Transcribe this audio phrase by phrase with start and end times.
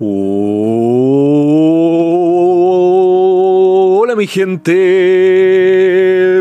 [0.00, 0.14] Hola
[4.16, 4.70] mi gente,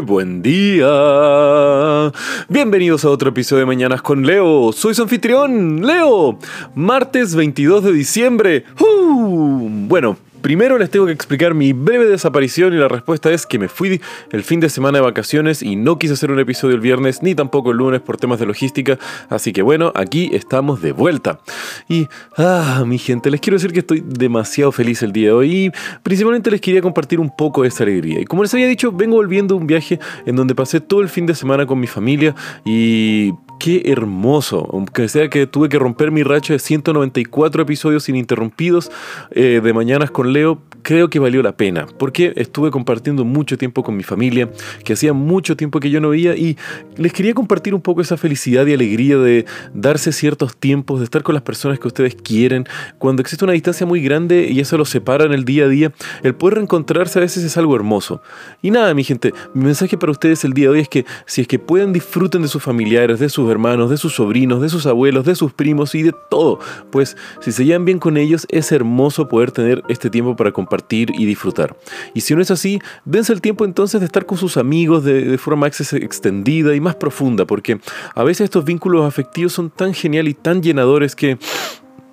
[0.05, 2.11] buen día.
[2.49, 4.71] Bienvenidos a otro episodio de Mañanas con Leo.
[4.73, 6.37] Soy su anfitrión, Leo.
[6.75, 8.63] Martes 22 de diciembre.
[8.79, 9.67] ¡Uh!
[9.87, 10.17] Bueno,
[10.47, 13.99] Primero les tengo que explicar mi breve desaparición y la respuesta es que me fui
[14.31, 17.35] el fin de semana de vacaciones y no quise hacer un episodio el viernes ni
[17.35, 18.97] tampoco el lunes por temas de logística,
[19.27, 21.41] así que bueno, aquí estamos de vuelta.
[21.89, 25.65] Y, ah, mi gente, les quiero decir que estoy demasiado feliz el día de hoy
[25.65, 28.21] y principalmente les quería compartir un poco de esa alegría.
[28.21, 31.09] Y como les había dicho, vengo volviendo de un viaje en donde pasé todo el
[31.09, 36.11] fin de semana con mi familia y Qué hermoso, aunque sea que tuve que romper
[36.11, 38.91] mi racha de 194 episodios ininterrumpidos
[39.31, 43.83] eh, de Mañanas con Leo, creo que valió la pena, porque estuve compartiendo mucho tiempo
[43.83, 44.49] con mi familia,
[44.83, 46.55] que hacía mucho tiempo que yo no veía, y
[46.95, 51.23] les quería compartir un poco esa felicidad y alegría de darse ciertos tiempos, de estar
[51.23, 52.65] con las personas que ustedes quieren.
[52.99, 55.91] Cuando existe una distancia muy grande y eso los separa en el día a día,
[56.23, 58.21] el poder reencontrarse a veces es algo hermoso.
[58.61, 61.41] Y nada, mi gente, mi mensaje para ustedes el día de hoy es que si
[61.41, 64.85] es que pueden disfruten de sus familiares, de sus hermanos, de sus sobrinos, de sus
[64.85, 66.59] abuelos, de sus primos y de todo,
[66.91, 71.11] pues si se llevan bien con ellos, es hermoso poder tener este tiempo para compartir
[71.17, 71.75] y disfrutar.
[72.13, 75.37] Y si no es así, dense el tiempo entonces de estar con sus amigos de,
[75.37, 77.79] forma más extendida y más profunda, porque
[78.15, 81.37] a veces estos vínculos afectivos son tan geniales y tan llenadores que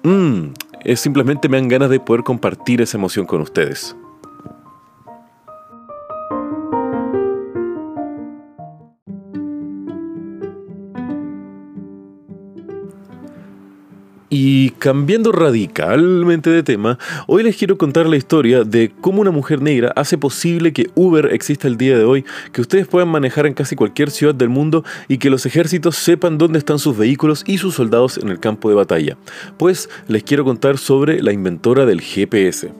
[0.03, 0.53] mm,
[0.85, 3.97] es simplemente me dan ganas de poder compartir esa emoción con ustedes.
[14.37, 19.63] Y cambiando radicalmente de tema, hoy les quiero contar la historia de cómo una mujer
[19.63, 23.55] negra hace posible que Uber exista el día de hoy, que ustedes puedan manejar en
[23.55, 27.59] casi cualquier ciudad del mundo y que los ejércitos sepan dónde están sus vehículos y
[27.59, 29.17] sus soldados en el campo de batalla.
[29.57, 32.73] Pues les quiero contar sobre la inventora del GPS.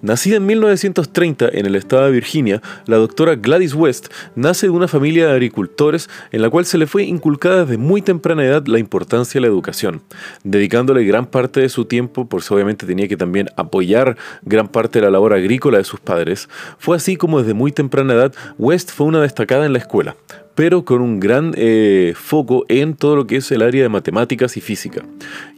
[0.00, 4.88] Nacida en 1930 en el estado de Virginia, la doctora Gladys West nace de una
[4.88, 8.78] familia de agricultores en la cual se le fue inculcada desde muy temprana edad la
[8.78, 10.00] importancia de la educación,
[10.42, 15.04] dedicándole gran parte de su tiempo, pues obviamente tenía que también apoyar gran parte de
[15.06, 16.48] la labor agrícola de sus padres,
[16.78, 20.16] fue así como desde muy temprana edad West fue una destacada en la escuela
[20.54, 24.56] pero con un gran eh, foco en todo lo que es el área de matemáticas
[24.56, 25.02] y física.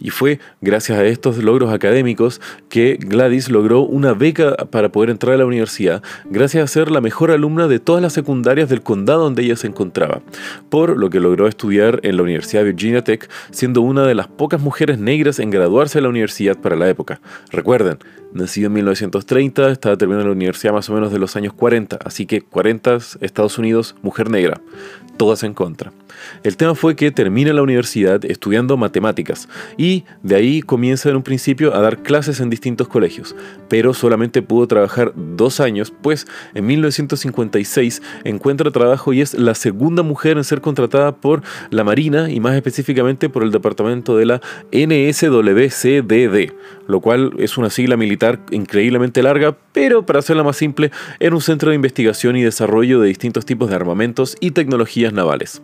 [0.01, 5.35] Y fue gracias a estos logros académicos que Gladys logró una beca para poder entrar
[5.35, 9.25] a la universidad, gracias a ser la mejor alumna de todas las secundarias del condado
[9.25, 10.23] donde ella se encontraba,
[10.69, 14.29] por lo que logró estudiar en la Universidad de Virginia Tech, siendo una de las
[14.29, 17.21] pocas mujeres negras en graduarse de la universidad para la época.
[17.51, 17.99] Recuerden,
[18.33, 22.27] nacido en 1930, estaba terminando la universidad más o menos de los años 40, así
[22.27, 24.61] que 40 Estados Unidos, mujer negra
[25.17, 25.93] todas en contra.
[26.43, 31.23] El tema fue que termina la universidad estudiando matemáticas y de ahí comienza en un
[31.23, 33.35] principio a dar clases en distintos colegios,
[33.69, 40.03] pero solamente pudo trabajar dos años, pues en 1956 encuentra trabajo y es la segunda
[40.03, 44.41] mujer en ser contratada por la Marina y más específicamente por el departamento de la
[44.73, 46.53] NSWCDD,
[46.87, 50.91] lo cual es una sigla militar increíblemente larga, pero para hacerla más simple,
[51.21, 54.74] era un centro de investigación y desarrollo de distintos tipos de armamentos y tecnologías
[55.13, 55.63] navales.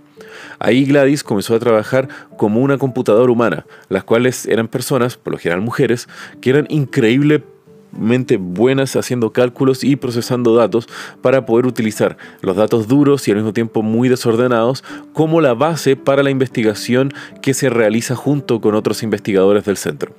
[0.59, 5.39] Ahí Gladys comenzó a trabajar como una computadora humana, las cuales eran personas, por lo
[5.39, 6.09] general mujeres,
[6.41, 10.89] que eran increíblemente buenas haciendo cálculos y procesando datos
[11.23, 15.97] para poder utilizar los datos duros y al mismo tiempo muy desordenados como la base
[15.97, 20.15] para la investigación que se realiza junto con otros investigadores del centro.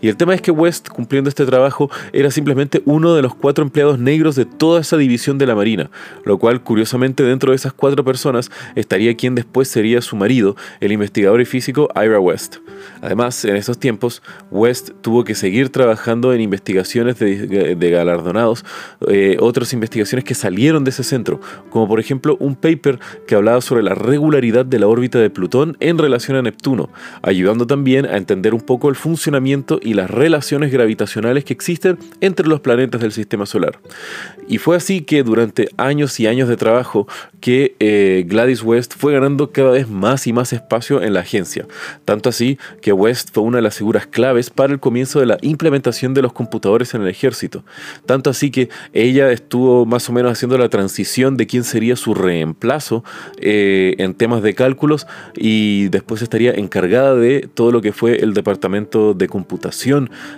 [0.00, 3.64] Y el tema es que West, cumpliendo este trabajo, era simplemente uno de los cuatro
[3.64, 5.90] empleados negros de toda esa división de la Marina,
[6.24, 10.92] lo cual curiosamente dentro de esas cuatro personas estaría quien después sería su marido, el
[10.92, 12.56] investigador y físico Ira West.
[13.02, 18.64] Además, en esos tiempos, West tuvo que seguir trabajando en investigaciones de, galardonados,
[19.08, 23.60] eh, otras investigaciones que salieron de ese centro, como por ejemplo un paper que hablaba
[23.60, 26.90] sobre la regularidad de la órbita de Plutón en relación a Neptuno,
[27.22, 32.46] ayudando también a entender un poco el funcionamiento y las relaciones gravitacionales que existen entre
[32.46, 33.78] los planetas del sistema solar.
[34.48, 37.06] Y fue así que durante años y años de trabajo
[37.40, 41.66] que eh, Gladys West fue ganando cada vez más y más espacio en la agencia.
[42.04, 45.38] Tanto así que West fue una de las figuras claves para el comienzo de la
[45.42, 47.64] implementación de los computadores en el ejército.
[48.06, 52.14] Tanto así que ella estuvo más o menos haciendo la transición de quién sería su
[52.14, 53.04] reemplazo
[53.38, 58.34] eh, en temas de cálculos y después estaría encargada de todo lo que fue el
[58.34, 59.49] departamento de computación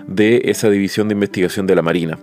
[0.07, 2.19] de esa división de investigación de la Marina.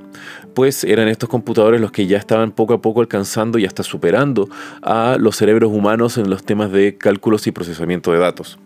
[0.54, 4.50] Pues eran estos computadores los que ya estaban poco a poco alcanzando y hasta superando
[4.82, 8.60] a los cerebros humanos en los temas de cálculos y procesamiento de datos.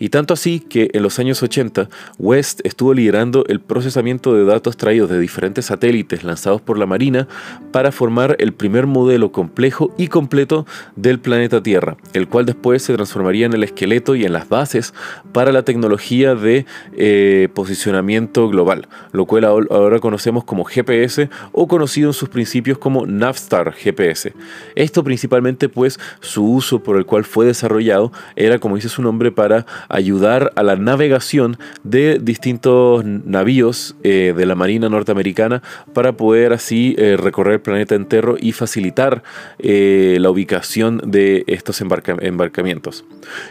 [0.00, 1.88] Y tanto así que en los años 80
[2.18, 7.28] West estuvo liderando el procesamiento de datos traídos de diferentes satélites lanzados por la Marina
[7.70, 10.66] para formar el primer modelo complejo y completo
[10.96, 14.94] del planeta Tierra, el cual después se transformaría en el esqueleto y en las bases
[15.32, 16.64] para la tecnología de
[16.96, 23.06] eh, posicionamiento global, lo cual ahora conocemos como GPS o conocido en sus principios como
[23.06, 24.32] Navstar GPS.
[24.76, 29.30] Esto principalmente pues su uso por el cual fue desarrollado era como dice su nombre
[29.30, 36.52] para ayudar a la navegación de distintos navíos eh, de la Marina norteamericana para poder
[36.52, 39.22] así eh, recorrer el planeta entero y facilitar
[39.58, 43.04] eh, la ubicación de estos embarcamientos.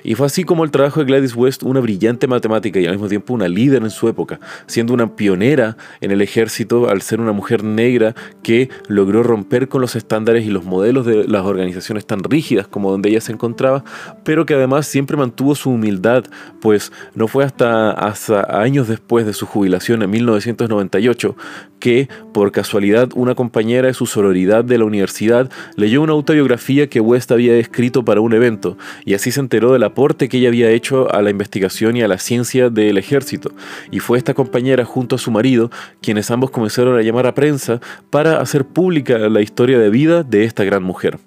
[0.04, 3.08] Y fue así como el trabajo de Gladys West, una brillante matemática y al mismo
[3.08, 7.32] tiempo una líder en su época, siendo una pionera en el ejército al ser una
[7.32, 12.24] mujer negra que logró romper con los estándares y los modelos de las organizaciones tan
[12.24, 13.84] rígidas como donde ella se encontraba,
[14.24, 16.26] pero que además siempre mantuvo su humildad
[16.62, 21.36] pues no fue hasta, años después de su jubilación en 1998
[21.80, 27.00] que, por casualidad, una compañera de su sororidad de la universidad leyó una autobiografía que
[27.00, 30.70] West había escrito para un evento, y así se enteró del aporte que ella había
[30.72, 33.52] hecho a la investigación y a la ciencia del ejército.
[33.92, 35.72] Y fue esta compañera junto a su marido
[36.02, 37.80] quienes ambos comenzaron a llamar a prensa
[38.10, 41.18] para hacer pública la historia de vida de esta gran mujer.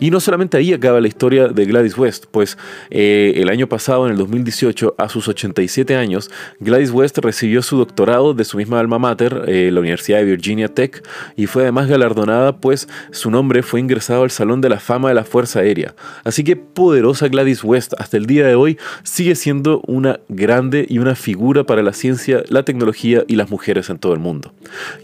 [0.00, 2.58] Y no solamente ahí acaba la historia de Gladys West, pues
[2.90, 7.78] eh, el año pasado, en el 2018, a sus 87 años, Gladys West recibió su
[7.78, 11.02] doctorado de su misma alma mater, eh, la Universidad de Virginia Tech,
[11.36, 15.14] y fue además galardonada, pues su nombre fue ingresado al Salón de la Fama de
[15.14, 15.94] la Fuerza Aérea.
[16.24, 20.98] Así que poderosa Gladys West, hasta el día de hoy, sigue siendo una grande y
[20.98, 24.52] una figura para la ciencia, la tecnología y las mujeres en todo el mundo.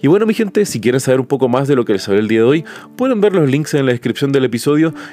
[0.03, 2.21] Y bueno, mi gente, si quieren saber un poco más de lo que les hablé
[2.21, 2.65] el día de hoy,
[2.97, 4.45] pueden ver los links en la descripción del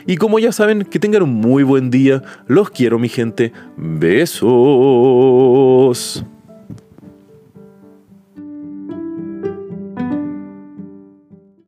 [0.06, 2.22] y como ya saben, que tengan un muy buen día.
[2.48, 3.51] Los quiero mi gente.
[3.78, 4.44] Besos.